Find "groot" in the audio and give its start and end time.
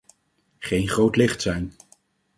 0.87-1.15